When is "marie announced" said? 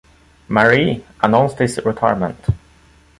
0.47-1.59